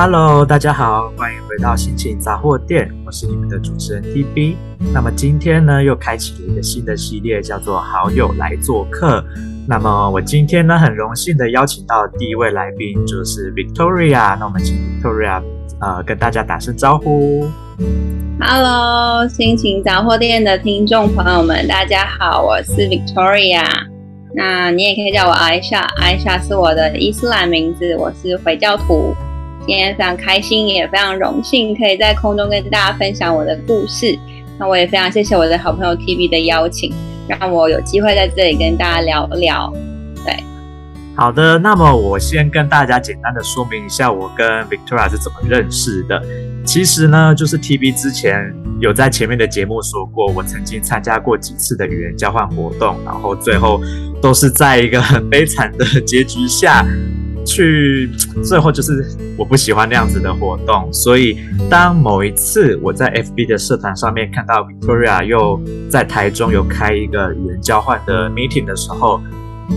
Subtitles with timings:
[0.00, 4.54] Hello，大家好，欢迎回到心情杂货店，我是你们的主持人 TB。
[4.94, 9.24] 那么今天呢，又开启了一个新的系列，叫做好友来做客。
[9.66, 14.38] 那么我今天呢，很荣幸的邀请到第一位来宾就是 Victoria。
[14.38, 15.42] 那我们请 Victoria
[15.80, 17.48] 呃跟大家打声招呼。
[18.38, 23.64] Hello，心情杂货店的听众朋友们，大家好，我是 Victoria。
[24.32, 29.12] 那你也可以叫我 Aisha，Aisha 是我的伊斯兰名字，我是回教徒。
[29.68, 34.18] 今天非常开心，也非常荣幸，可以在空中跟大家分享我的故事。
[34.58, 36.90] 那我也非常谢谢我的好朋友 TB 的邀请，
[37.28, 39.70] 让我有机会在这里跟大家聊聊。
[40.24, 40.42] 对，
[41.14, 46.18] 好的，那么我先跟大家简单的说明一下，我跟 Victoria 是怎么认识的。
[46.64, 48.50] 其实呢，就是 TB 之前
[48.80, 53.78] 有在前面的节目说过，我曾经参加过几次的语言交换活动，然后最后
[54.22, 56.86] 都是在一个很悲惨的结局下。
[57.48, 58.10] 去
[58.44, 59.04] 最后就是
[59.36, 61.38] 我不喜欢那样子的活动，所以
[61.70, 69.20] 当某一次我在 FB 的社团上面看到 Victoria 又在台中有开一个语言交换的 meeting 的时候。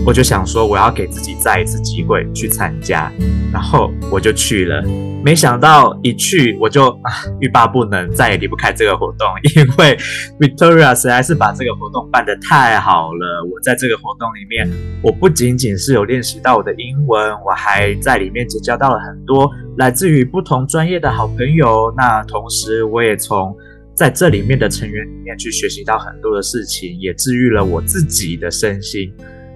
[0.04, 3.12] 我就想说，我要给自己再一次机会去参加，
[3.52, 4.82] 然后我就去了。
[5.24, 9.96] 没想到一去我就啊欲罢不能，再也离不开这个活动，因为
[10.40, 13.48] Victoria 实在是把这个活动办得太好了。
[13.52, 14.68] 我在这个活动里面，
[15.00, 21.94] 我不仅仅是有练习到我的英文，我还在里面结交到了很多来自于不同专业的好朋友。
[21.96, 23.54] 那同时，我也从
[23.94, 29.12] 在这里面的成员里面去学习到很多的事情，也治愈了我自己的身心。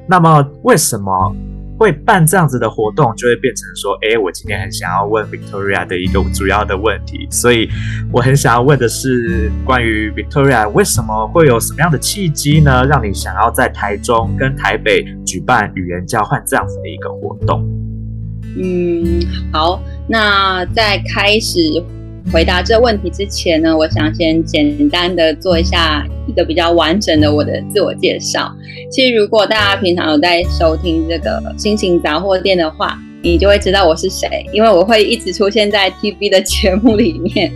[0.09, 1.35] 那么为什么
[1.79, 7.69] 会办这样子的活动，就会变成说，诶，我今天很想要问 Victoria 的一个主要的问题，所以
[8.11, 17.63] 我很想要问的是关于 Victoria 为什么会有什么样的契机呢，让你想要在台中跟台北举办语言交换这样子的一个活动？
[18.57, 19.21] 嗯，
[19.53, 21.85] 好，那在开始。
[22.33, 28.53] 回答这问题之前呢，我想先简单的做一下一个比较完整的我的自我介绍。
[28.91, 37.51] 其实，如果大家平常有在收听这个心情杂货店的话，你就会知道我是谁，因为我会一直出现在 TV 的节目里面。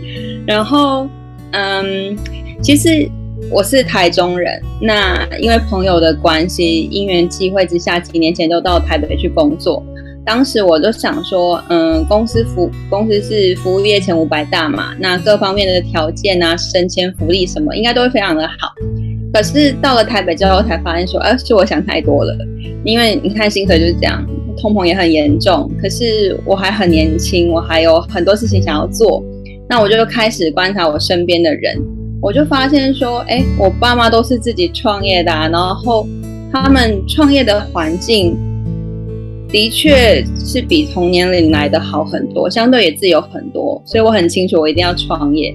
[0.47, 1.07] 然后，
[1.51, 2.17] 嗯，
[2.61, 3.07] 其实
[3.51, 9.83] 我是台中人，那因为朋友的关系，因缘际会之下，几年前就到台北去工作。
[10.23, 18.71] 当时我就想说，嗯，公司服公司是服务业前五百大嘛，那各方面的条件啊、升迁、福利什么，应该都会非常的好。
[19.33, 22.37] 可是到了台北之后，才发现说，哎、是我想太多了。
[22.83, 24.23] 因为你看薪水就是这样，
[24.61, 25.71] 通膨也很严重。
[25.81, 29.23] 可是我还很年轻，我还有很多事情想要做。
[29.67, 31.81] 那我就开始观察我身边的人，
[32.21, 36.05] 我就发现说，哎，我爸妈都是自己创业的，然后
[36.51, 38.37] 他们创业的环境。
[39.51, 45.53] 的确是比同年龄来的好很多，相对也自由很多，所以我很清楚，我一定要创业，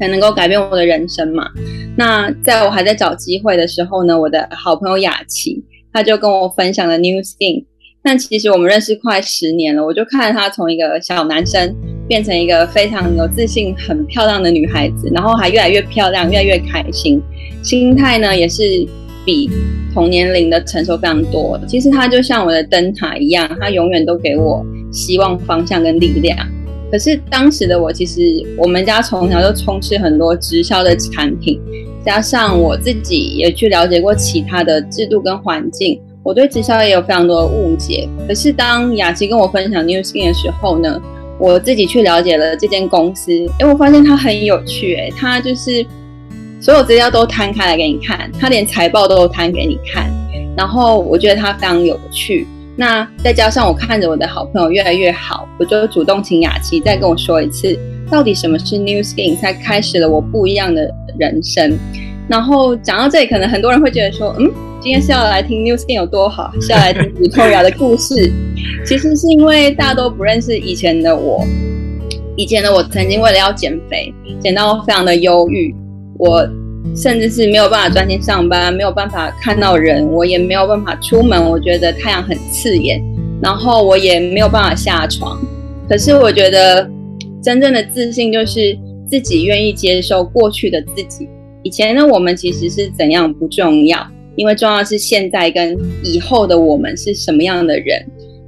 [0.00, 1.46] 才能够改变我的人生嘛。
[1.94, 5.62] 那在我还在找机会的时候呢，我的好朋友雅琪，
[5.92, 7.66] 他就跟我分享了 New Skin。
[8.02, 11.76] 但其实我们认识快十年了，我就看着他从一个小男生
[12.08, 17.20] 变成一个非常有自信、很漂亮的女孩子，然后还越来越漂亮，越来越开心，
[17.62, 18.88] 心态呢也是。
[19.24, 19.50] 比
[19.92, 21.58] 同年龄的成熟非常多。
[21.66, 26.36] 其实它就像我的灯塔一样，它永远都给我希望、方向跟力量。
[26.90, 28.20] 可是当时的我，其实
[28.58, 31.60] 我们家从小就充斥很多直销的产品，
[32.04, 38.08] 加上我自己也去了解过其他的制度跟环境，我对直销也有非常多的误解。
[38.28, 41.00] 可是当雅琪跟我分享 NewSkin 的时候呢，
[41.38, 45.84] 我自己去了解了这间公司，哎，我发现它很有趣，哎，它就是。
[46.62, 50.08] 所有资料都摊开来给你看，他连财报都摊给你看，
[50.56, 52.46] 然后我觉得他非常有趣。
[52.76, 57.76] 那再加上我看着我的好朋友越来越好，我就主动请雅琪再跟我说一次，
[58.08, 61.76] 到底什么是 New Skin，才开始了我不一样的人生。
[62.28, 64.48] 然后讲到这里，可能很多人会觉得说，嗯，
[64.80, 68.32] 今天是要来听 New Skin 有多好，是要来听石头雅的故事。
[68.86, 71.44] 其实是因为大家都不认识以前的我，
[72.36, 75.74] 以前的我曾经为了要减肥，减到非常的忧郁。
[76.24, 76.48] 我
[76.94, 81.50] 甚至是没有办法专心上班，没有办法看到人，我也没有办法出门。
[81.50, 83.02] 我觉得太阳很刺眼，
[83.42, 85.36] 然后我也没有办法下床。
[85.88, 86.88] 可是我觉得
[87.42, 88.78] 真正的自信就是
[89.10, 91.28] 自己愿意接受过去的自己。
[91.64, 93.98] 以前的我们其实是怎样不重要，
[94.36, 98.00] 因为重要的是现在跟以后的我们是什么样的人。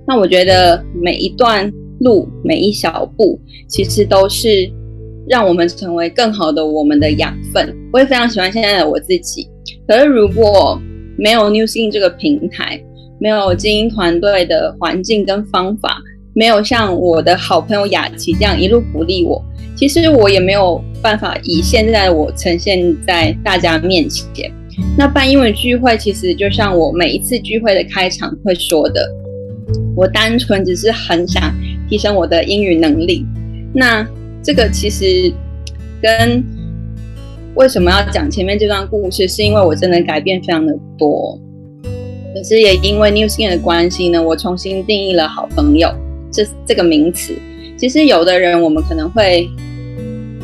[0.07, 1.69] 那我觉得每一段
[1.99, 4.71] 路，每一小步，其实都是。
[5.29, 7.75] 让我们成为更好的我们的养分。
[7.93, 9.49] 我也非常喜欢现在的我自己。
[9.87, 10.81] 可是如果
[11.17, 12.83] 没有 New Skin 这个平台，
[13.21, 15.99] 没有精英团队的环境跟方法，
[16.35, 19.43] 没有像我的好朋友雅琪这样一路鼓励我，
[19.77, 24.53] 其实我也没有办法以现在的我呈现在大家面前。
[24.99, 29.09] 那办英文聚会，其实就像我每一次聚会的开场会说的，
[29.95, 31.55] 我单纯只是很想
[31.89, 33.25] 提升我的英语能力。
[33.73, 34.05] 那
[34.45, 35.33] 这个其实
[36.03, 36.45] 跟
[37.55, 41.39] 为什么要讲前面这段故事，是因为我真的改变非常的多。
[42.35, 45.89] 可是也因为 New Skin 的关系呢，我重新定义了好朋友
[46.31, 47.33] 这这个名词。
[47.79, 49.49] 其实有的人我们可能会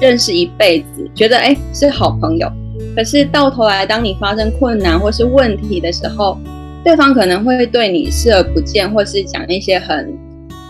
[0.01, 2.51] 认识一辈子，觉得哎是好朋友。
[2.97, 6.39] 可是到头来，当你发生困难或是问题的时候，
[6.83, 10.17] 对方可能会对你视而不见，或是讲一些很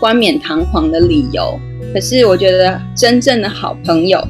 [0.01, 1.59] 冠冕堂皇的理由。
[1.93, 4.21] 可是我觉得真正的好朋友，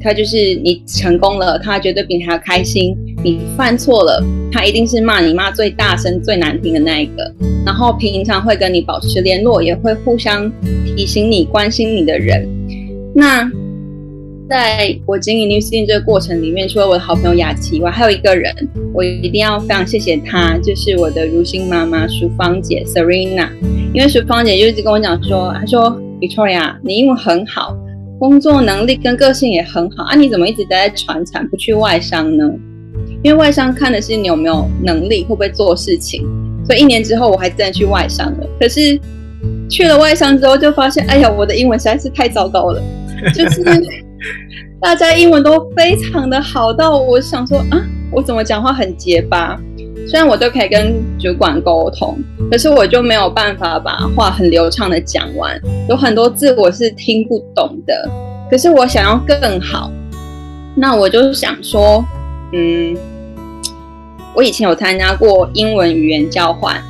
[0.00, 7.34] 他就是你成功了，他绝对比你要开心；你犯错了，他一定是骂你骂最大声、最难听的那一个。
[7.64, 10.50] 然后平常会跟你保持联络，也会互相
[10.84, 12.48] 提醒你、关心你的人。
[13.14, 13.50] 那。
[14.50, 18.50] 在我经营 New Skin 这个过程里面，除了我的好朋友雅琪以外，还有一个人，
[18.94, 23.50] 我一定要非常谢谢他，就是我的如新妈妈淑芳姐 Serena。
[23.92, 27.76] 因为淑芳姐就一直跟我讲说，她说 Victoria，你英文很好，
[28.18, 32.44] 工作能力跟个性也很好啊，你怎么一直待在船厂不去外商呢？
[33.22, 36.22] 因为外商看的是你有没有能力，会不会做事情。
[36.64, 38.46] 所以一年之后，我还真的去外商了。
[38.60, 39.00] 可是
[39.70, 42.82] 去了外商之后，就发现，哎呀，我的英文实在是太糟糕了，
[43.34, 43.62] 就是。
[44.80, 49.60] 大家英文都非常的好，到我想说啊，我怎么讲话很结巴？
[50.08, 52.18] 虽然我都可以跟主管沟通，
[52.50, 58.10] 可是我就没有办法把话很流畅的讲完，有很多字我是听不懂的。
[58.50, 59.92] 可是我想要更好，
[60.74, 62.02] 那我就想说，
[62.54, 62.96] 嗯，
[64.34, 66.82] 我以前有参加过英文语言交换，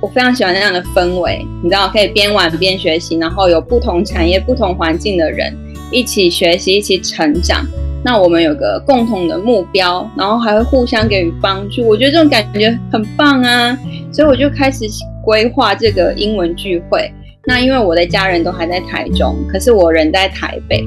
[0.00, 5.54] 我非常喜欢那样的氛围，你知道，可以边玩边学习，然后有不同产业、不同环境的人。
[5.90, 7.66] 一起学习，一起成长。
[8.04, 11.86] 那我们有个共同的目标，然后还会互相给予帮助。
[11.86, 13.78] 我觉得这种感觉很棒啊！
[14.12, 14.84] 所以我就开始
[15.24, 17.12] 规划这个英文聚会。
[17.46, 20.84] 那因为我的家人都还在台中，可是我人在台北，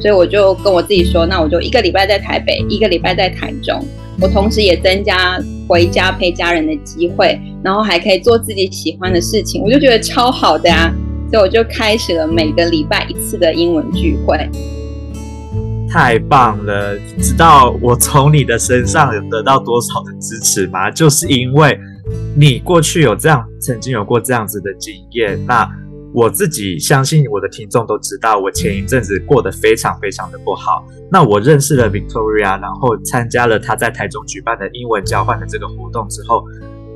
[0.00, 3.80] 所以我就跟我自己说，那我就一个礼拜在台北，一个礼拜在台中。
[4.20, 5.38] 我同时也增加
[5.68, 10.92] 回家陪家人的机会，然后还可以做自己喜欢的事情，我就觉得超好的啊！
[11.30, 14.38] 所以我就开始了每个礼拜一次的英文聚会。
[15.88, 16.98] 太棒了！
[17.18, 20.90] 知道我从你的身上有得到多少的支持吗？
[20.90, 21.78] 就是因为
[22.36, 25.38] 你过去有这样，曾经有过这样子的经验。
[25.46, 25.68] 那
[26.12, 30.84] 我自己相信我的听众都知道，我前一阵子过得非常非常的不好。
[31.10, 36.44] 那我认识了 Victoria，然后参加了她在台中举办的英文交换的这个活动之后，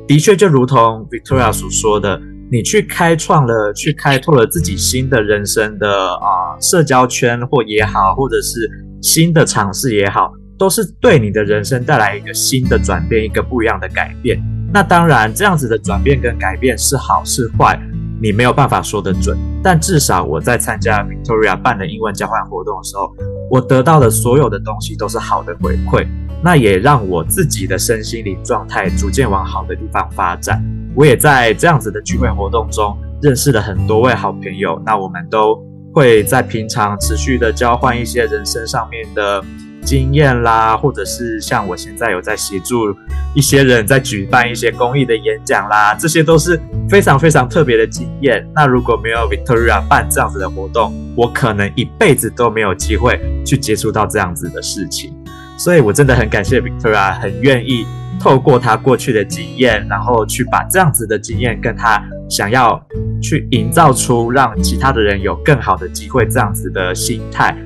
[0.06, 2.20] 的确就如同 Victoria 所说的。
[2.52, 8.68] 你去开创了，去开拓了自己新的人生的啊、社交圈或也好，或者是
[9.00, 14.42] 新的尝试也好，都是对你的人生带来一个新的转变，一个不一样的改变。
[14.72, 17.80] 那当然，这样子的转变跟改变是好是坏，
[18.20, 19.36] 你没有办法说得准。
[19.62, 23.12] 但至少我在参加 Victoria 办的英文交换活动的时候，
[23.50, 26.06] 我得到的所有的东西都是好的回馈，
[26.42, 30.62] 那也让我自己的身心灵状态逐渐往好的地方发展。
[30.94, 35.58] 我也在这样子的聚会活动中认识了很多位好朋友，那我们都
[35.92, 39.42] 会在平常持续的交换一些人生上面的
[39.84, 42.94] 经验啦，或者是像我现在有在协助
[43.34, 48.46] 一些人在举办一些公益的演讲啦，这些都是非常非常特别的经验。
[48.54, 55.14] 那如果没有 Victoria 办这样子的活动，我可能一辈子都没有机会去接触到这样子的事情，
[55.58, 57.86] 所以我真的很感谢 Victoria，很愿意。
[58.20, 62.80] 透过他过去的经验，然后去把这样子的经验跟他想要
[63.22, 67.56] 去营造出让其他的人有更好的机会这样子的心态，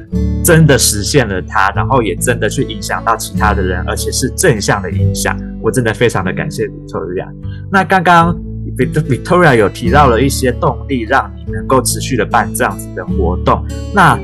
[0.44, 5.37] 真的实现了他，然后也真的去影响到其他的人，而且是正向的影响。
[5.61, 7.26] 我真的非常的感谢 Victoria。
[7.73, 8.38] 那刚刚
[8.78, 13.64] Victoria 有提到了一些动力，让你能够持续的办这样子的活动。
[13.92, 14.16] 那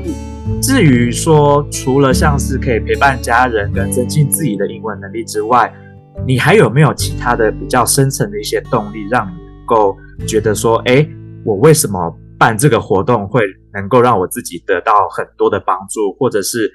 [0.61, 5.71] 至于说，除了像是可以陪伴家人跟增进自己的英文能力之外，
[6.25, 9.97] 你还有没有其他的比较深层的一些动力，让你能够
[10.27, 11.07] 觉得说，哎，
[11.43, 13.41] 我为什么办这个活动会
[13.73, 16.71] 能够让我自己得到很多的帮助，或者是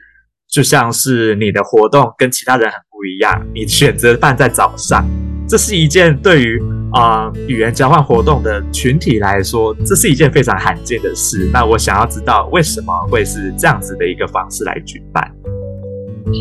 [0.49, 5.05] 就像是你的活动跟其他人很不一样，你选择办在早上，
[5.49, 6.63] 这是一件对于
[6.93, 11.51] 啊、语言交换活动的群体来说，这是一件非常罕见的事。
[11.53, 15.31] 那我想要知道为什么会是这样子的一个方式来举办？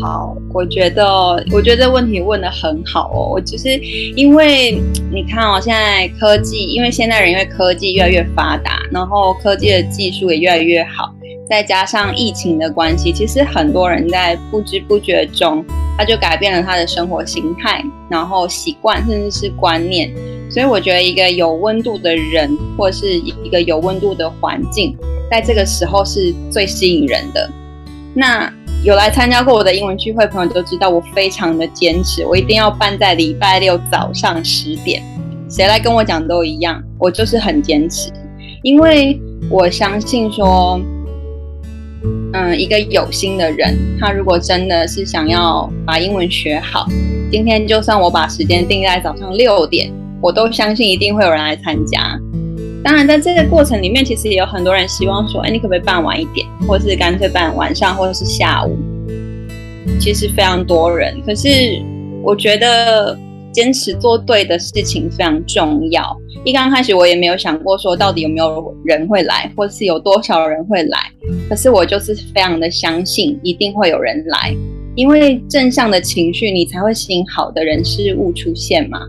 [0.02, 1.06] 好，我觉得，
[1.52, 3.30] 我觉得这问题问的很好哦。
[3.34, 3.76] 我就是
[4.16, 4.80] 因为
[5.12, 11.14] 你看哦，现在科技，因为现代人因为科技越来越发达，然后科技的技术也越来越好，
[11.48, 15.64] 再加上疫情的关系，其实很多人在不知不觉中，
[15.96, 20.12] 他就改变了他的生活形态，然后习惯甚至是观念。
[20.50, 24.96] 所以我觉得一个有温度的人，或是一个有温度的环境，
[25.30, 27.48] 在这个时候是最吸引人的。
[28.14, 28.52] 那
[28.82, 35.02] 有来参加过我的英文聚会朋友都知道，我非常的坚持，我一定要办在礼拜六早上十点。
[35.48, 38.12] 谁来跟我讲都一样，我就是很坚持，
[38.62, 40.80] 因为我相信说，
[42.32, 46.86] 嗯，一个有心的人，他如果真的是想要把英文学好，
[47.30, 52.18] 今天就算我把时间定在早上六点，我都相信一定会有人来参加。
[52.86, 58.78] 当然，在这个过程里面，其实也有很多人希望说：“哎，你可不可以办晚一点，或是干脆办晚上，或者是下午？”
[59.98, 61.20] 其实非常多人。
[61.26, 61.82] 可是
[62.22, 63.18] 我觉得
[63.50, 66.16] 坚持做对的事情非常重要。
[66.44, 70.98] 一刚开始我也没有想过说到底有没有人会来，或是有多少人会来。
[71.48, 74.54] 可是我就是非常的相信一定会有人来，
[74.94, 79.00] 因为正向的情绪，你才会吸引好的人事物出现嘛。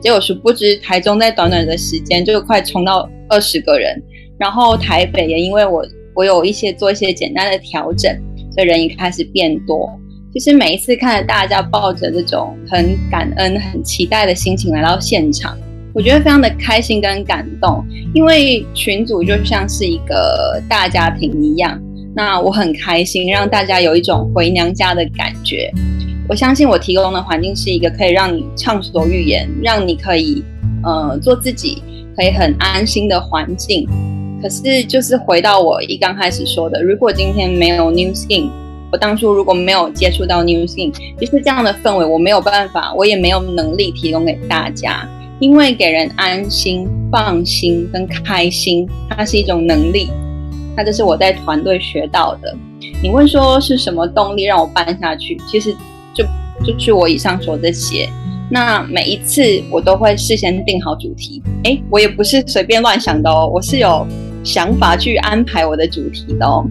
[0.00, 4.02] 结果殊不知，台中在短短的时间就快冲到二十个人，
[4.38, 5.84] 然后台北也因为我
[6.14, 8.12] 我有一些做一些简单的调整，
[8.52, 9.88] 所以人也开始变多。
[10.32, 15.56] 其实每一次看着大家抱着这种很感恩、很期待的心情来到现场，
[15.94, 17.84] 我觉得非常的开心跟感动，
[18.14, 21.80] 因为群组就像是一个大家庭一样。
[22.16, 25.72] 那我很开心，让大家有一种回娘家的感觉。
[26.26, 30.42] 我相信我提供的环境是一个可以让你畅所欲言，让你可以
[30.82, 31.82] 呃做自己，
[32.16, 33.86] 可以很安心的环境。
[34.40, 38.48] 可是就是回到我一刚开始说的，如果今天没有 New Skin，
[38.90, 45.06] 我当初如果没有接触到 New Skin，就是这样的氛围，我没有办法，我也没有能力提供给大家。
[45.40, 50.08] 因为给人安心、放心跟开心，它是一种能力，
[50.74, 52.56] 那这是我在团队学到的。
[53.02, 55.38] 你问说是什么动力让我办下去？
[55.46, 55.76] 其实。
[56.14, 56.24] 就
[56.64, 58.08] 就去我以上说这些，
[58.50, 64.06] 那每一次我都会事先定好主题，诶，我也不是随便乱想的哦，我是有
[64.44, 66.64] 想法去安排我的主题的哦。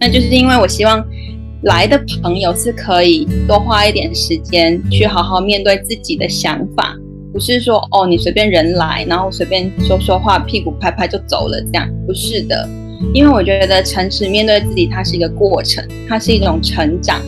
[0.00, 1.04] 那就是因为我希望
[1.62, 6.94] 来的朋友是可以多花一点时间去好好面对自己的想法，
[7.32, 12.68] 不是说哦你随便人来，然后随便说说话，屁股拍拍就走了这样，不是的，
[13.12, 17.20] 因为我觉得诚实面对自己，它是一个过程，它是一种成长。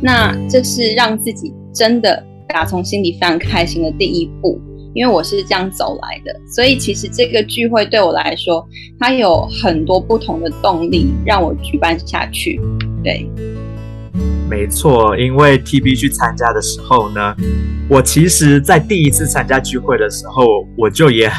[0.00, 4.60] 那这是让自己真的打从心里非常开心的第一步，
[4.94, 8.66] 因为我是这样走来的，所以其实这个聚会对我来说，
[9.00, 12.60] 它有很多不同的动力让我举办下去。
[13.02, 13.28] 对，
[14.48, 17.34] 没错，因为 TB 去参加的时候呢，
[17.88, 20.44] 我其实在第一次参加聚会的时候，
[20.76, 21.30] 我就也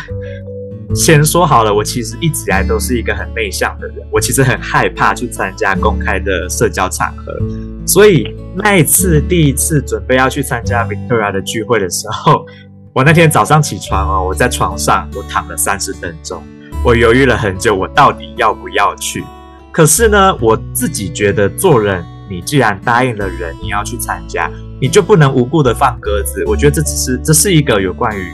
[0.96, 7.34] 先说好了，我其实一直以来都是一个很内向的人，我其实很害怕去参加公开的社交场合。
[7.86, 12.44] 所以那一次第一次准备要去参加 Victoria 的聚会的时候，
[12.92, 16.42] 我那天早上起床哦，我在床上我躺了三十分钟，
[16.84, 19.24] 我犹豫了很久，我到底要不要去？
[19.72, 24.50] 可是呢，我自己觉得做人，你既然答应了人，你要去参加，
[24.82, 26.44] 你就不能无故的放鸽子。
[26.48, 28.34] 我觉得这只是这是一个有关于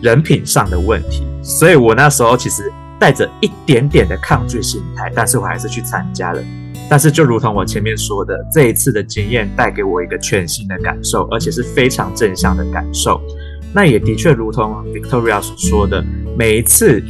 [0.00, 6.42] 人品上的问题，所以我那时候其实带着一点点的抗拒心态，但是我还是去参加了。
[6.88, 13.20] 但是，就如同我前面说的，这一次的经验带给我一个全新的感受，而且是非常正向的感受。
[13.74, 16.04] 那也的确如同 Victoria 所说的，
[16.36, 17.02] 每一次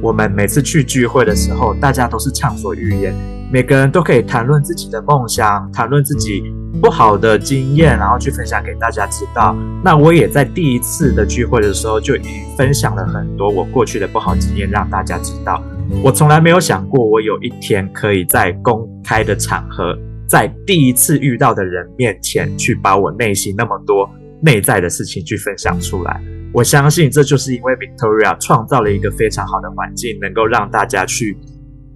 [0.00, 3.12] 我们每次去聚会的时候，大家都是畅所欲言，
[3.50, 6.44] 每个人都可以谈论自己的梦想，谈论自己
[6.80, 9.56] 不好的经验，然后去分享给大家知道。
[9.82, 15.60] 那我也在第一次的聚会的时候，就已分享了很多我过去的不好经验，让大家知道。
[16.02, 24.08] 我从来没有想过，我有一天可以在公开的场合，在第一次遇到的人面前，去把我内心那么多
[24.42, 26.22] 内在的事情去分享出来。
[26.52, 31.36] 我相信这就是因为 Victoria 创造了一个非常好的环境，能够让大家去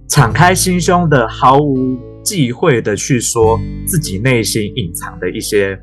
[0.07, 5.79] 敞开心胸的、毫无忌讳的去说自己内心隐藏的一些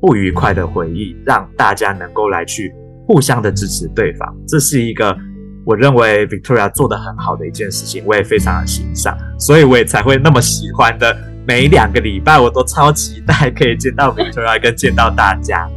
[0.00, 2.72] 不愉快的回忆，让大家能够来去
[3.06, 4.36] 互相的支持对方。
[4.46, 5.16] 这是一个。
[5.64, 11.16] 我认为 Victoria 做得很好的一件事情，我也非常的欣赏，所以我也才会那么喜欢的。
[11.44, 15.68] 每两个礼拜我都超期待可以见到 Victoria 跟见到大家。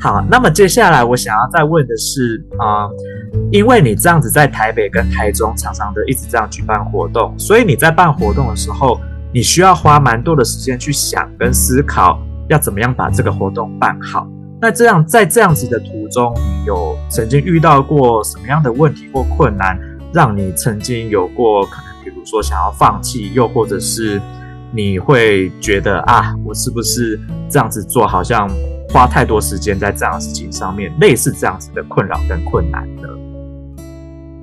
[0.00, 2.86] 好，那么接下来我想要再问的是，啊、
[3.34, 9.00] 嗯，因为你这样子在台北跟台中常常的一直这样举办活动，所以你在办活动的时候，
[9.32, 14.26] 你需要花蛮多的时间去想跟思考，要怎么样把这个活动办好。
[14.62, 19.76] 那这样在这样子的途中，你有曾经遇到过什么样的问题或困难，
[20.14, 24.22] 让你曾经有过可能，比如说想要放弃，又或者是
[24.70, 27.18] 你会觉得啊，我是不是
[27.50, 28.48] 这样子做好像
[28.90, 33.08] 花太多时间在这样的事情上面，类似这样子的困扰跟困难呢？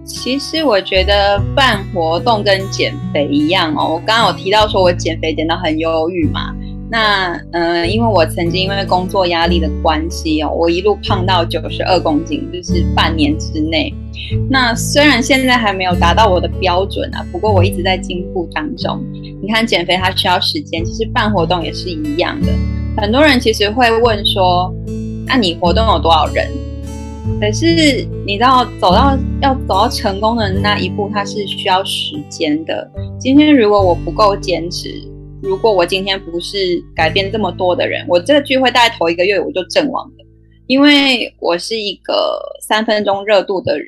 [0.04, 3.94] 其实我觉得办活动跟减肥一样哦。
[3.94, 6.54] 我刚刚有提到说我减肥减到很忧郁嘛。
[6.92, 13.94] 那嗯、因为我曾经因为工作压力的关系哦，我一路胖到九十二公斤，就是半年之内。
[14.50, 19.04] 那虽然现在还没有达到我的标准啊，不过我一直在进步当中。
[19.42, 22.48] 你看减肥它需要时间，其实办活动也是一样的。
[22.98, 24.74] 很多人其实会问说，
[25.26, 26.50] 那、你活动有多少人？
[27.40, 32.90] 可是你知道，走到要走到成功的那一步，它是需要时间的。
[33.20, 34.90] 今天如果我不够坚持，
[35.42, 40.26] 如果我今天不是改变这么多的人，我这个聚会大概头一个月我就阵亡了，
[40.68, 43.88] 因为我是一个三分钟热度的人。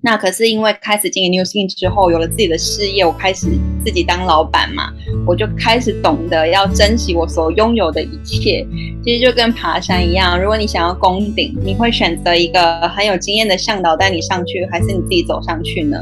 [0.00, 3.48] 那可是因为开始经营 New Skin 之后，有了自己的事业，我开始
[3.84, 4.92] 自己当老板嘛，
[5.26, 8.64] 我就开始懂得要珍惜我所拥有的一切。
[9.02, 15.98] 其实就跟爬山一样，如果你想要攻顶，你会选择一个很有经验的向导带你上去，还是你自己走上去呢？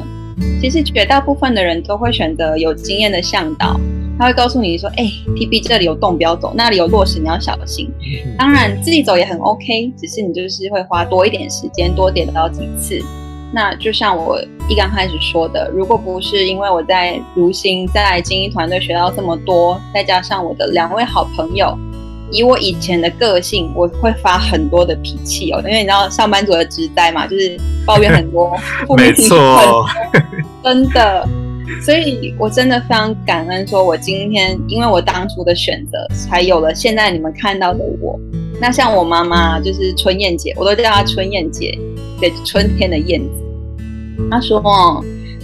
[0.60, 3.80] 其实绝大部分的人都会选择有经验的向导，
[4.18, 5.04] 他会告诉你说：“哎
[5.35, 7.90] ，TB 这里有洞不要走，那里有落石你要小心。”
[8.38, 12.99] 当然自己走也很 OK，只是你就是会花多一点时间，多点到几次。
[13.52, 21.78] 那就像我一刚开始说的，如果不是因为我在如新在精英团队学到这么多，再加上我的两位好朋友，
[22.32, 25.58] 以我以前的个性，我会发很多的脾气哦。
[25.64, 27.56] 因为你知道上班族的职灾嘛，就是
[27.87, 28.50] 抱怨很多，
[28.96, 29.87] 没错，
[30.64, 31.28] 真的。
[31.85, 38.18] 所以我真的非常感恩，说我今天因为我当初的选择，才有了现在你们看到的我。
[38.61, 41.78] 那像我妈妈就是春燕姐，我都叫她春燕姐。
[42.18, 43.44] 对春天的燕子，
[44.30, 44.58] 她说：“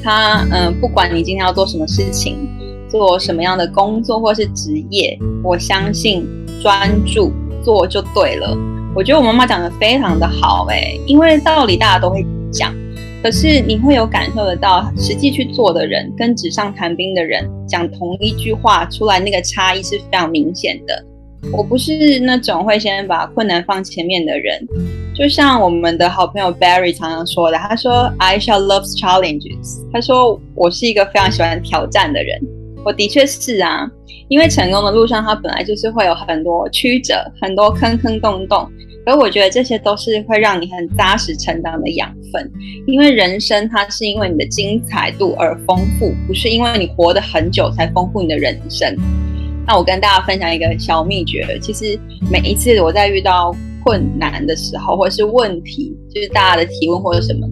[0.03, 2.49] 她嗯，不管你今天要做什么事情，
[2.89, 6.27] 做什么样的工作或是职业，我相信
[6.63, 7.31] 专注
[7.63, 8.57] 做就对了。”
[8.97, 12.75] 我觉得我妈妈讲的非常的好，哎，因为道理大家都会讲，
[13.23, 21.05] 可是你会有感受得到，实际去做的人跟纸上谈兵的人讲同一句话出来，那个差异是非常明显的。
[21.53, 24.67] 我不是那种会先把困难放前面的人。
[25.15, 29.81] 就像我们的好朋友 Barry 常常说的，他说 I shall love challenges。
[29.93, 32.41] 他说我是一个非常喜欢挑战的人。
[32.85, 33.89] 我的确是啊，
[34.29, 38.69] 因为成功的路上，它本来就是会有很多曲折，很多坑坑洞洞。
[39.05, 42.51] 而我觉得这些都是会让你很扎实成长的养分。
[42.87, 48.97] 因为人生它是因为你的精彩度而丰富，不是因为你活得很久才丰富你的人生。
[49.67, 51.99] 那我跟大家分享一个小秘诀，其实
[52.31, 57.49] 每一次我在遇到困难的时候，或是问题，就是大家的提问或者什么，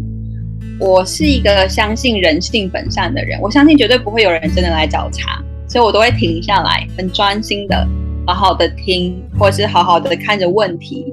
[0.80, 7.86] 我是一个相信人性本善的人，我相信绝对不会有人真的来找茬，所以我都会停下来，很专心的，
[8.26, 11.06] 好好的听，或者是好好的看着问题，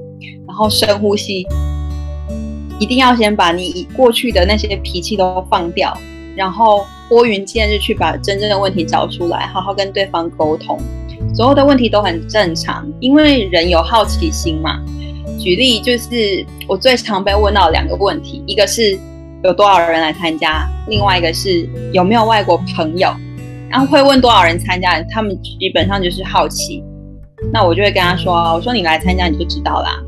[0.46, 1.46] 然后深呼吸，
[2.78, 5.96] 一定要先把你过去的那些脾气都放掉，
[6.36, 10.78] 然后拨云见日去把真正的问题找出来，好好跟对方沟通，
[11.34, 14.80] 所有的问题都很正常，因为人有好奇心嘛。
[15.38, 18.98] 举例就是我最常被问到两个问题，一个是
[19.42, 23.12] 有多少人来参加，另外一个是有没有外国朋友。
[23.70, 26.82] 然后会问多少人参加，他们基本上就是好奇。
[27.52, 30.00] 那我就会跟他说：“我说你来参加你就知道啦。”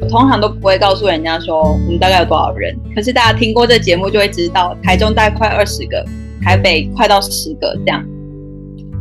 [0.00, 2.76] 我通常都不会告诉人家说我们大概有多少人。
[2.94, 6.04] 可是大家听过这节目就会知道，台中大概快二十个，
[6.42, 8.04] 台北快到十个这样。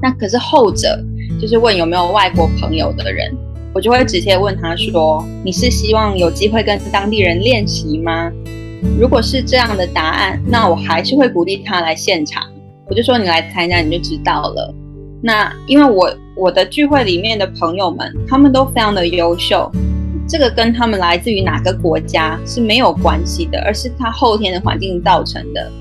[0.01, 0.99] 那可是后者
[1.41, 3.35] 就是问有没有外国朋友的人。
[3.75, 8.31] 我就会直接问他说：“你是希望有机会跟当地人练习吗？”
[8.99, 12.43] 如果是这样的答案，那我还是会鼓励他来现场。
[12.87, 14.71] 我就说：“你来参加，你就知道了。”
[15.23, 19.71] 那因为我我的聚会里面的朋友们，他们都非常的优秀，
[20.27, 25.71] 这个跟他们来自于哪个国家是没有关系的，而是他后天的环境造成的。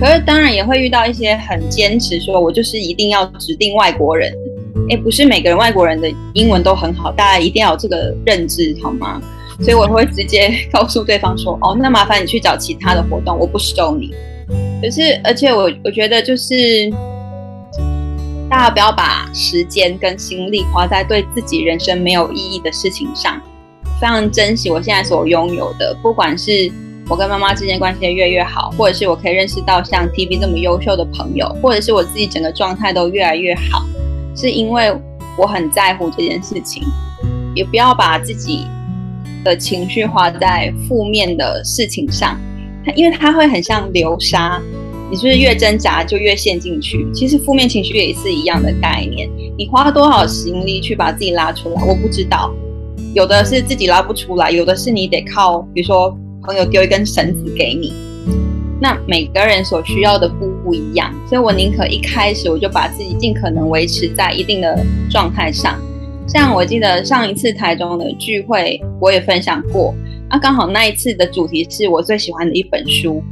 [0.00, 4.32] 可是当然也会遇到一些很坚持说：“我就是一定要指定外国人。”
[4.90, 9.20] 哎，不是每个人外国人的英文都很好，大家一定要有这个认知，好吗？
[9.60, 14.14] 所以我会直接 告诉对方说，哦，那麻烦你去找其他的活动，我不收你。
[14.80, 16.90] 可是，而且我我觉得就是，
[18.58, 23.40] 大家不要把时间跟心力花在对自己人生没有意义的事情上。
[24.00, 26.68] 非常珍惜我现在所拥有的，不管是
[27.08, 33.86] 我跟妈妈之间关系越来越好，或者是我可以认识到像 TV 这么优秀的朋友，或者是我自己整个状态都越来越好，
[34.34, 34.92] 是因为
[35.36, 36.82] 我很在乎这件事情，
[37.54, 38.66] 也不要把自己
[39.44, 42.36] 的情绪花在负面的事情上，
[42.96, 44.60] 因为它会很像流沙，
[45.10, 47.06] 你是不是越挣扎就越陷进去？
[47.12, 52.54] 其实负面情绪也是一样的概念，你花多少心力去把自己拉出来，我不知道，
[53.14, 56.16] 有的是自己拉不出来，有的是你得靠，比如说。
[56.40, 57.92] 朋友丢一根绳子给你，
[58.80, 65.78] 那每个人所需要的不不一样，所以我宁可一开始我就把自己尽可能维持在一定的状态上。
[66.26, 69.94] 像我记得上一次台中的聚会，我也分享过，
[70.30, 73.22] 那刚好那一次的主题是我最喜欢的一本书，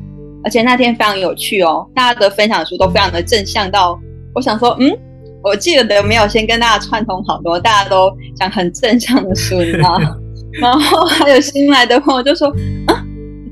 [0.46, 4.00] 而且那天非常有趣哦，大家的分享书都非常的正向到，
[4.32, 4.96] 我想说，嗯，
[5.42, 10.16] 我记得有没有先跟大家串通好多，大家都讲很正向的书，你知道吗？
[10.62, 12.48] 然后还有新来的朋友就说，
[12.86, 13.02] 啊。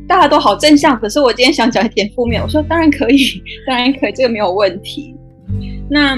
[0.07, 2.41] 大家都好正向，可是我今天想讲一点负面。
[2.43, 5.17] 我说当然可以，当然可以，这个没有问题。
[5.89, 6.15] 那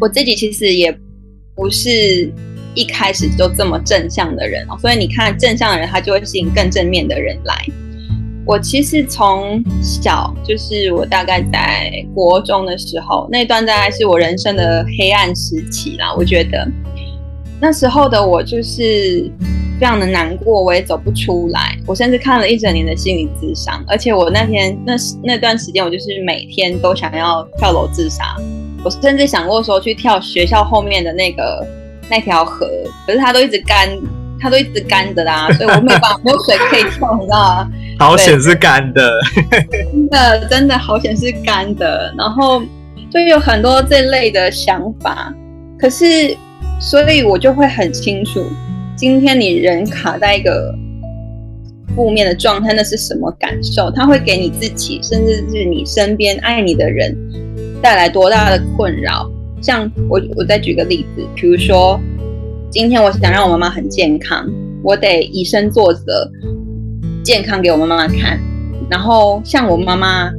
[0.00, 0.92] 我自己其实也
[1.54, 2.28] 不是
[2.74, 7.64] 一开始就这么正向的人哦，所以你看正向的人，他就会吸引更正面的人来。
[8.50, 16.12] 我其实从小就是我大概在国中的时候，那段大概是我人生的黑暗时期啦。
[16.18, 16.68] 我觉得
[17.60, 19.30] 那时候的我就是。
[19.78, 21.74] 非常的难过，我也走不出来。
[21.86, 24.92] 我甚至看了一整年的心理咨商，而且我那天那
[25.24, 28.36] 那段时间，我就是每天都想要跳楼自杀。
[28.84, 31.66] 我甚至想过说去跳学校后面的那个
[32.10, 32.68] 那条河，
[33.06, 33.88] 可是它都一直干，
[34.38, 37.70] 它都一直干的啦，所以我没有办法，没有水可以跳，你知道吗？
[38.00, 39.12] 好险是干的，
[39.92, 42.10] 真的真的好险是干的。
[42.16, 42.62] 然后
[43.10, 45.30] 就有很多这类的想法，
[45.78, 46.34] 可是
[46.80, 48.42] 所以我就会很清楚。
[48.96, 50.74] 今天你人卡在一个
[51.94, 53.90] 负面的状态，那是什么感受？
[53.90, 57.14] 它会给你自己，甚至是你身边爱你的人
[57.82, 59.30] 带来多大的困扰？
[59.60, 62.00] 像我，我再举个例子，比如说，
[62.70, 64.48] 今天我想让我妈妈很健康，
[64.82, 66.26] 我得以身作则，
[67.24, 68.38] 健康给我妈妈看。
[68.90, 70.30] 然后像我妈妈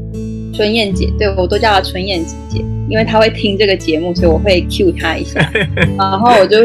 [0.54, 5.40] 春燕姐，对，我都叫她春燕姐姐，因为她会听这个节目，所以我会 cue 她一下。
[5.98, 6.58] 然后我就。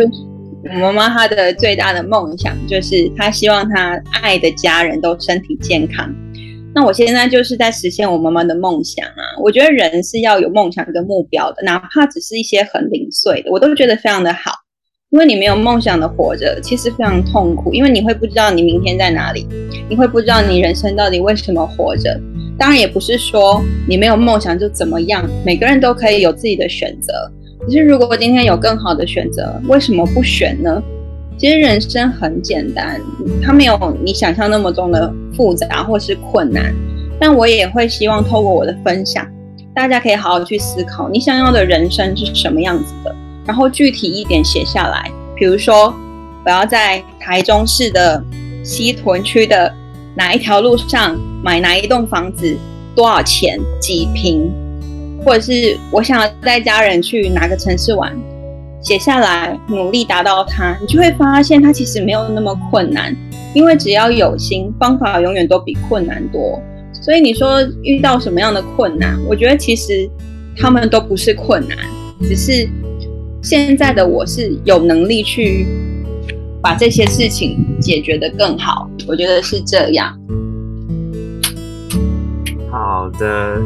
[0.69, 6.13] 我妈妈她的最大的梦想就是她希望她爱的家人都身体健康。
[6.75, 9.23] 那我现在就是在实现我妈妈的梦想啊！
[9.41, 14.51] 我觉得人是要有梦想跟目标的，哪怕只是一些很零碎的，我都觉得非常的好。
[15.11, 19.47] 因为你没有梦想的活着，其实非常痛苦，因为你会不知道你明天在哪里，
[19.89, 22.21] 你会不知道你人生到底为什么活着。
[22.59, 27.13] 当然也不是说你没有梦想就怎么样，每个人都可以有自己的选择。
[27.61, 30.83] 可是，如果今天有更好的选择，为什么不选呢？
[31.39, 33.01] 其实人生很简单，
[33.43, 36.75] 它没有你想象那么多的复杂或是困难。
[37.21, 39.27] 但我也会希望透过我的分享，
[39.75, 43.15] 大家可以好好去思考，你想要的人生是什么样子的，
[43.47, 45.11] 然后具体一点写下来。
[45.35, 45.95] 比如说，
[46.45, 48.23] 我要在台中市的
[48.65, 49.73] 西屯区的
[50.15, 52.57] 哪一条路上买哪一栋房子，
[52.95, 54.51] 多少钱，几平。
[55.25, 58.17] 或者是我想要带家人去哪个城市玩，
[58.81, 63.13] 写下来，努力达到它，你就会发现它其实没有那么困难，
[63.53, 66.63] 因为只要有心，方法永远都比困难多。
[66.93, 70.09] 所以你说遇到什么样的困难，我觉得其实
[70.57, 71.77] 他们都不是困难，
[72.23, 72.69] 只是
[73.47, 75.65] 现在的我是有能力去
[76.61, 80.19] 把这些事情解决得更好，我觉得是这样。
[82.69, 83.63] 好的。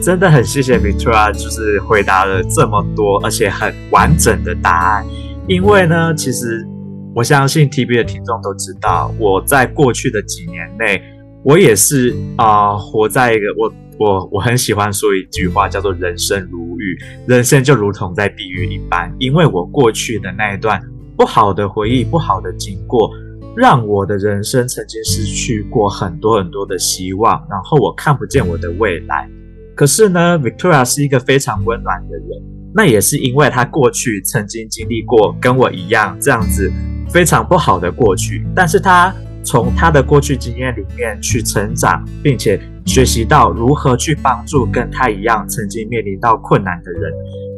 [0.00, 5.04] 真的很谢谢 victor 就是回答了这么多，而且很完整的答案。
[5.48, 6.64] 因为呢，其实
[7.12, 11.02] 我相信 TV 的听众都知道，我在过去的几年内，
[11.44, 19.14] 我也是啊、活在一个我我我很喜欢说一句话，叫做“人生如狱”，人生就如同在地狱一般。
[19.18, 20.80] 因为我过去的那一段
[21.16, 23.10] 不好的回忆、不好的经过，
[23.54, 29.28] 让我的人生曾经失去过很多很多的希望，然后我看不见我的未来。
[29.74, 32.42] 可是呢，Victoria 是一个非常温暖的人，
[32.74, 36.72] 那也是因为她过去曾经经历过跟我一样这样子
[37.08, 47.12] 非常不好的过去，但是她从她的过去经验里面去成长，并且学习到如何去帮助跟他一样曾经面临到困难的人，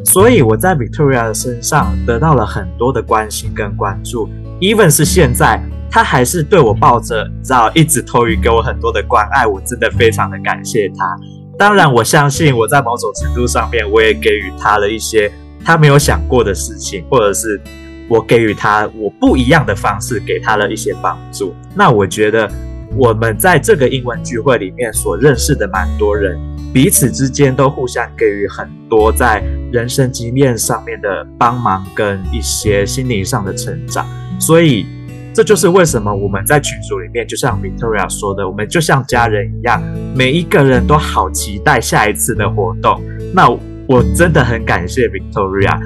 [0.04, 4.28] 所以我在 Victoria 的身上得到了很多的关心跟关注
[4.60, 5.60] ，even 是现在
[5.90, 11.16] 她还是对我抱着你知道一直投予给我很多的关爱，我真的非常的感谢她。
[11.56, 15.30] 当然，我相信我在某种程度上面，我也给予他了一些
[15.64, 17.60] 他没有想过的事情，或者是
[18.08, 21.54] 我给予他我不一样的方式，给他了一些帮助。
[21.74, 22.50] 那我觉得
[22.96, 26.38] 我们在这个英文聚会里面所认识的蛮多人，
[26.72, 34.07] 彼此之间都互相给予很多在人生经验上面的帮忙跟一些心灵上的成长，
[34.38, 34.87] 所以
[35.33, 39.83] 这就是为什么我们在群组里面，就像 Victoria 说的，我们就像家人一样，
[40.14, 43.02] 每一个人都好期待下一次的活动。
[43.35, 43.48] 那
[43.88, 45.76] 我真的很感谢 Victoria，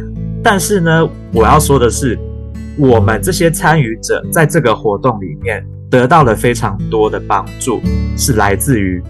[0.42, 2.18] 但是呢，我要说的是，
[2.76, 7.80] 我们这些参与者在这个活动里面得到了非常多的帮助，
[8.16, 9.02] 是来自于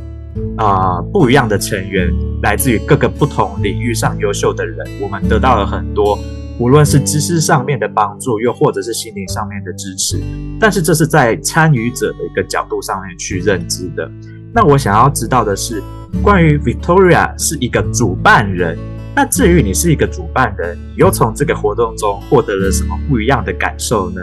[0.56, 2.08] 啊、不一样的成员，
[2.42, 6.16] 来自于各个不同领域上优秀的人，我们得到了很多，
[6.58, 10.20] 无论是知识上面的帮助，又或者是心灵上面的支持。
[10.60, 14.08] 但是这是在参与者的一个角度上面去认知的。
[14.52, 15.82] 那我想要知道的是，
[16.22, 18.78] 关于 Victoria 是一个主办人。
[19.16, 24.20] 那至于你是一个主办人，你又从这个活动中获得了什么不一样的感受呢？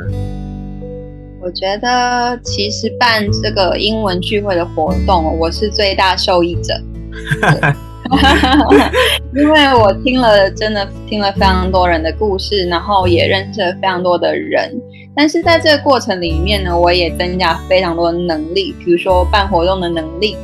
[1.46, 6.74] 我觉得其实办这个英文聚会的活动，我是最大受益者，
[9.36, 14.76] 因为我听了真的听了非常多人的故事，然后也认识了非常多的人。
[15.16, 20.36] 但是在这个过程里面呢，我也增加非常多的能力，比如说办活动的能力，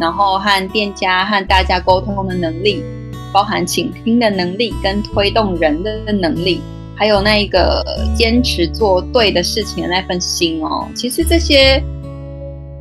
[0.00, 2.82] 然后和店家和大家沟通的能力。
[3.30, 6.62] 包含倾听的能力跟推动人的能力，
[6.98, 7.84] 还有那一个
[8.16, 10.88] 坚持做对的事情的那份心哦。
[10.94, 11.82] 其实这些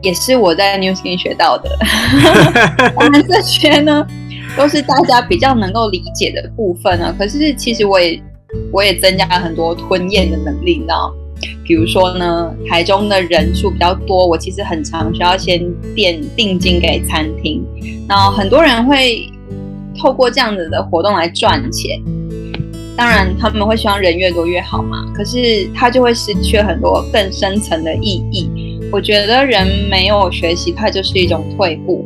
[0.01, 1.69] 也是我在 New Skin 学到的。
[2.97, 4.05] 我们这些呢，
[4.57, 7.13] 都是大家比较能够理解的部分呢。
[7.17, 8.21] 可是其实我也
[8.73, 11.13] 我也增加了很多吞咽的能力，你知道？
[11.63, 17.63] 比如说呢，台中的人数比较多，我其实很常需要先垫定金给餐厅，
[18.09, 19.29] 然后很多人会。
[19.99, 21.99] 透过这样子的活动来赚钱，
[22.97, 25.05] 当然他们会希望人越多越好嘛。
[25.15, 28.49] 可是他就会失去很多更深层的意义。
[28.91, 32.03] 我觉得人没有学习，它就是一种退步。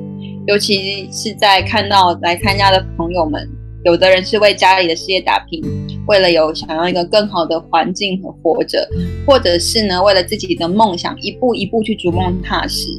[0.48, 3.48] 尤其是在看到来参加的朋友们，
[3.86, 5.62] 有的人是为家里的事业打拼，
[6.08, 8.86] 为了有想要一个更好的环境和活着，
[9.26, 12.90] 或者是呢为了自己的梦想一步一步去逐梦踏实。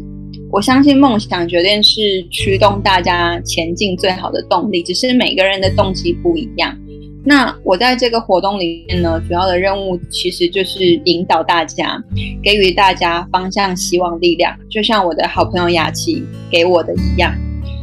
[0.52, 6.78] 我相信梦想决定是驱动大家前进最好的动力，只是每个人的动机不一样。
[7.24, 12.02] 那我在这个活动里面呢，主要的任务其实就是引导大家，
[12.42, 17.32] 给予大家方向、希望、力量，就像我的好朋友雅琪给我的一样。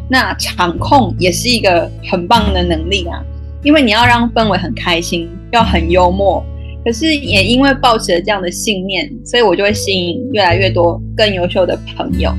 [0.10, 3.24] 那场控也是一个很棒的能力啊，
[3.64, 6.44] 因为你要让氛围很开心，要很幽默。
[6.84, 12.34] 可是也因为抱持了这样的信念，所以我就会吸引越来越多更优秀的朋友。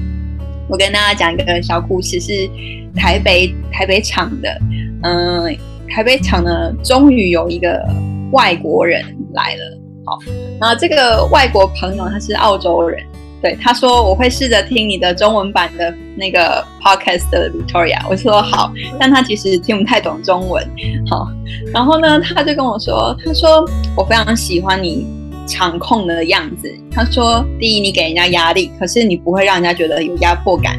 [0.69, 2.49] 我跟大家讲一个小故事，是
[2.95, 4.61] 台北台北场的，
[5.03, 5.57] 嗯、
[5.91, 7.85] 台北场呢，终于有一个
[8.33, 9.03] 外国人
[9.35, 10.19] 来了，好，
[10.61, 13.05] 然后这个外国朋友他是澳洲人，
[13.43, 20.65] 对，他说我会试着听你的中文版的那个 podcast 的 Victoria，我说好，但他其实听不太懂中文，
[21.11, 21.29] 好，
[21.75, 23.65] 然后呢，他就跟我说，他说
[23.97, 25.07] 我非常喜欢你。
[25.47, 30.79] 场控的样子，他说：“第一，你给人家压力，可是你不会让人家觉得有压迫感。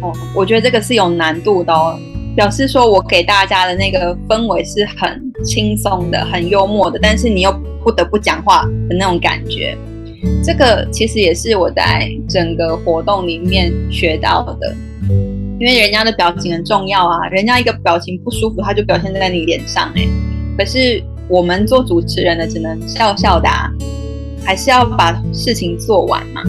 [0.00, 1.98] 哦，我觉得这个是有难度的哦，
[2.34, 9.76] 表示说我给大家的那个氛围是很轻松的、很幽默的，但是你又不得不讲话的那种感觉。
[10.42, 14.74] 这个其实也是我在整个活动里面学到的，
[15.58, 20.06] 因为人家的表情很重要啊，人家一个表情不舒服，他就表现在你脸上哎，
[20.58, 23.48] 可是。”我们做主持人的只能笑笑的，
[24.44, 26.42] 还是要把事情做完嘛。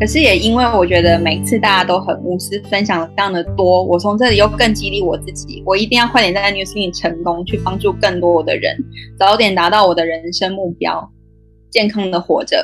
[0.00, 8.82] 可是也因为我觉得每次大家都很无私，分享了非常的多，我从这里又更激励我自己，我一定要快点在 New Skin 成功，去帮助更多的人，
[9.18, 11.06] 早点达到我的人生目标，
[11.70, 12.56] 健康的活着，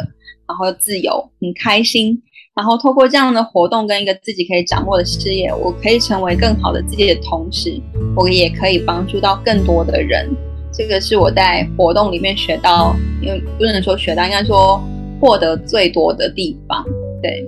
[0.48, 2.22] 然后自由，很开心。
[2.54, 7.78] 然后透过这样的活动跟一个自己可以掌握的事业，我可以成为更好的自己的同时，
[8.16, 10.26] 我也可以帮助到更多的人。
[10.72, 14.82] 这个是我在活动里面学到，因为不能说学到，应该说
[15.20, 16.82] 获得最多的地方。
[17.22, 17.46] 对，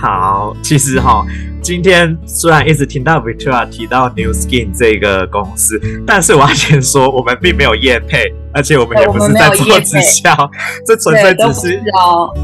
[0.00, 1.24] 好，其实哈，
[1.62, 10.50] 今天虽然一直听到 Victoria 提到 New Skin 这个公司，但是我要先说，我们并没有业配，而且我们也不是在做直销，
[10.86, 11.82] 这纯粹只是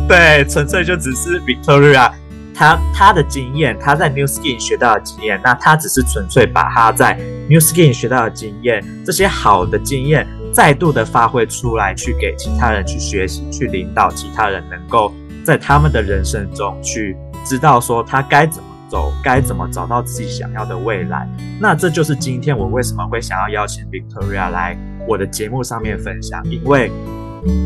[0.08, 2.10] 对，纯粹就只是 Victoria。
[2.54, 7.16] 他他的经验，他在 New Skin 学到的经验，那他只是纯粹把他在
[7.48, 15.14] New Skin 学到的经验，这些好的经验再度的发挥出来，去给其他人去学习，去领导其他人，能够
[15.48, 21.26] 在他们的人生中去知道说他该怎么走，该怎么找到自己想要的未来。
[21.58, 24.76] 那这就是今天我为什么会想要邀请 Victoria 来
[25.08, 26.92] 我的节目上面分享，因为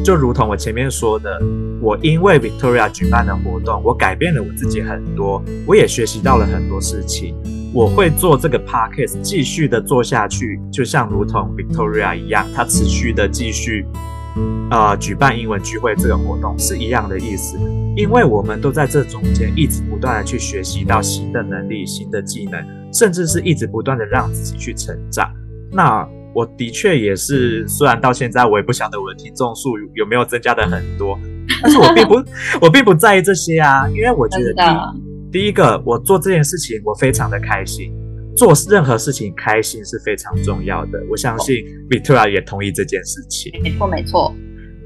[0.05, 1.43] 就如同我前面说的，
[1.81, 7.35] 我因为 Victoria 举办的活动，我改变了我自己很多，我也学习到了很多事情。
[7.75, 13.85] 我会做这个 podcast，继续的做下去，就像如同 Victoria 一样，她持续的继续，
[14.71, 17.59] 呃，举办英文聚会这个活动是一样的意思。
[17.95, 25.31] 因为我们都在这中间一直不断的去学习到新的能力、新的技能，甚至是一直不断的让自己去成长。
[25.71, 31.19] 那我的确也是，虽然到现在我也不晓得我的听众数有没有增加的很多，
[31.63, 32.15] 但是我并不，
[32.65, 34.95] 我并不在意这些啊，因为我觉得。
[35.31, 37.91] 第一个，我做这件事情，我非常的开心。
[38.37, 41.03] 做任何事情，开心是非常重要的。
[41.11, 41.57] 我相信
[41.91, 43.53] Victoria 也同意这件事情。
[43.63, 44.35] 没错，没错。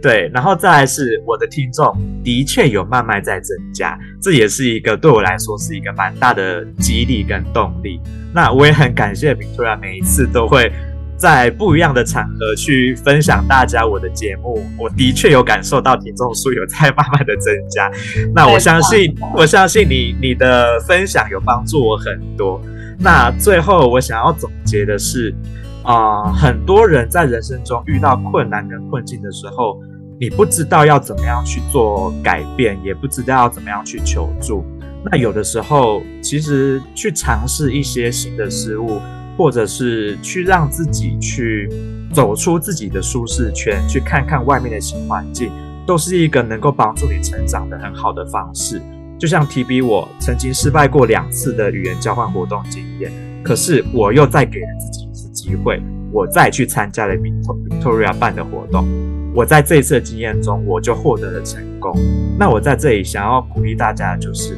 [0.02, 8.00] 对，然后再来是我的听众的确有慢慢在增加，这也是一个对我来说是一个蛮大的激励跟动力。
[8.34, 10.72] 那我也很感谢 Victoria 每一次都会。
[11.18, 17.90] 在不一样的场合去分享大家我的节目，我的确有感受到听众数有在慢慢的增加。
[18.34, 22.60] 那我相信，我相信你你的分享有帮助我很多。
[22.98, 25.34] 那最后我想要总结的是，
[25.82, 29.78] 啊、很多人在人生中遇到困难跟困境的时候，
[30.20, 34.64] 你不知道要怎么样去做改变，也不知道要怎么样去求助。
[35.04, 39.00] 那有的时候，其实去尝试一些新的事物。
[39.38, 41.68] 或者是去让自己去
[42.10, 45.52] 走出自己的舒适圈，去看看外面的新环境，
[45.86, 48.80] 都是一个能够帮助你成长的很好的方式。
[49.18, 53.10] 就像提比我曾经失败过两次的语言交换活动经验，
[53.42, 58.86] 可是我又再给了自己一次机会，我再去参加了 Victoria 办的活动，
[59.34, 61.96] 我在这一次经验中，我就获得了成功。
[62.38, 64.56] 那我在这里想要鼓励大家的就是。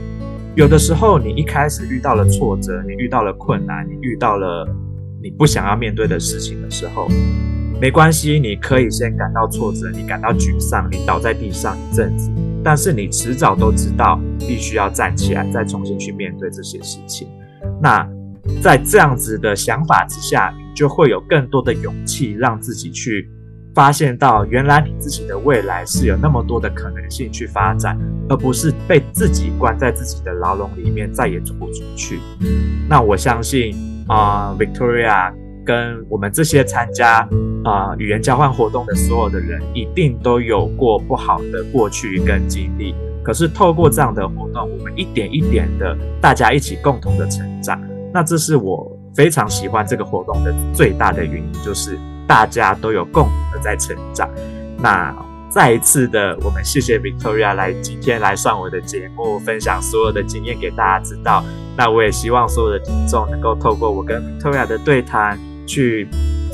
[0.57, 4.67] 有的时候，你一开始遇到了挫折，你遇到了困难，你遇到了
[5.23, 7.07] 你不想要面对的事情的时候，
[7.81, 12.29] 没关系，你可以先感到挫折，你感到沮丧，你倒在地上一阵子，
[12.65, 17.29] 但是你迟早都知道，必须要站起来，再重新去面对这些事情。
[17.81, 18.09] 那
[18.63, 23.31] 在这样子的想法之下，你就会有更多的勇气，让自己去。
[23.75, 27.97] 发现到原来你自己的未来是有那么多的可能性去发展，
[28.29, 32.19] 而不是被自己关在自己的牢笼里面再也走不出去。
[32.89, 33.77] 那我相信
[34.09, 35.33] 啊，，Victoria
[35.69, 37.29] 跟我们这些参加
[37.63, 42.95] 啊，语言交换活动的所有的人，一定都有过不好的过去跟经历。
[43.23, 47.79] 可是透过这样的活动，我们一点一点的，大家一起共同的成长。
[48.15, 51.99] 那这是我非常喜欢这个活动的最大的原因，就是。
[52.29, 54.29] 大家都有共同的在成长。
[54.83, 55.17] 那
[55.49, 61.43] 再一次的，我们谢谢 Victoria 来今天来上我的节目，分享所有的经验给大家知道。
[61.75, 66.09] 那我也希望所有的听众能够透过我跟 Victoria 的对谈，去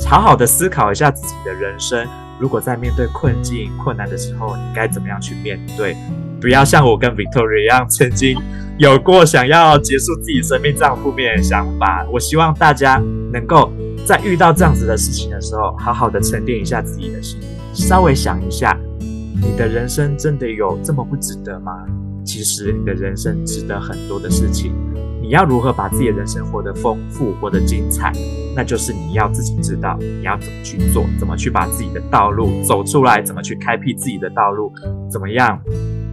[0.05, 2.07] 好好的思考一下自己的人生。
[2.39, 5.95] 如果在面对困境、困难的时候，你该怎么样去面对？
[6.39, 8.37] 不要像我跟 Victoria 一样，曾经
[8.77, 12.05] 有过想要结束自己生命这样负面的想法。
[12.11, 13.01] 我希望大家
[13.31, 13.71] 能够。
[14.05, 17.39] 在遇到这样子的事情的时候，好好的沉淀一下自己的心，
[17.73, 21.71] 稍微想一下，你的人生真的有这么不值得吗？
[22.23, 24.75] 其实你的人生值得很多的事情。
[25.25, 28.11] 你要如何把自己的人生活得丰富、活得精彩？
[28.55, 34.71] 那就是你要自己知道你要怎么去做，怎么去把自己的道路走出来，怎么去开辟自己的道路，
[35.09, 35.59] 怎么样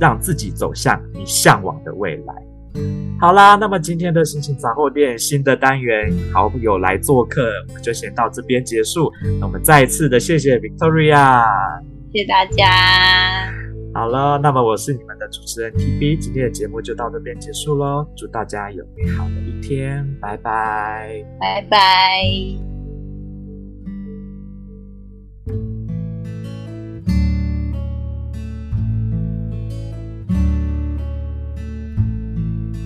[0.01, 2.35] 让自己走向你向往的未来。
[3.21, 9.13] 好啦，那么今天的心情杂货店新的单元，好友来做客，我们就先到这边结束。
[9.39, 11.45] 那我们再一次的谢谢 Victoria，
[12.15, 13.62] 谢谢大家。
[13.95, 18.07] 好了，那么我是你们的主持人 TB，今天的节目就到这边结束喽。
[18.17, 22.72] 祝大家有美好的一天，拜拜，拜拜。